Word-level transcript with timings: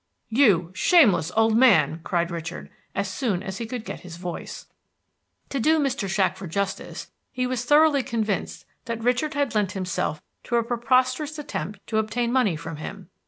"You 0.29 0.71
shameless 0.73 1.31
old 1.37 1.55
man!" 1.55 2.01
cried 2.03 2.31
Richard, 2.31 2.71
as 2.95 3.07
soon 3.07 3.43
as 3.43 3.59
he 3.59 3.67
could 3.67 3.85
get 3.85 3.99
his 3.99 4.17
voice. 4.17 4.65
To 5.49 5.59
do 5.59 5.77
Mr. 5.79 6.09
Shackford 6.09 6.49
justice, 6.49 7.11
he 7.31 7.45
was 7.45 7.65
thoroughly 7.65 8.01
convinced 8.01 8.65
that 8.85 9.03
Richard 9.03 9.35
had 9.35 9.53
lent 9.53 9.73
himself 9.73 10.19
to 10.45 10.55
a 10.55 10.63
preposterous 10.63 11.37
attempt 11.37 11.85
to 11.85 11.99
obtain 11.99 12.33
money 12.33 12.55
from 12.55 12.77
him. 12.77 13.11